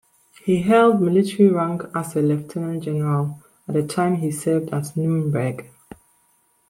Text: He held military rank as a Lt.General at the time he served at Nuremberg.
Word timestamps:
He 0.43 0.63
held 0.63 0.99
military 0.99 1.47
rank 1.49 1.83
as 1.93 2.15
a 2.15 2.23
Lt.General 2.23 3.39
at 3.67 3.75
the 3.75 3.83
time 3.85 4.15
he 4.15 4.31
served 4.31 4.73
at 4.73 4.97
Nuremberg. 4.97 5.69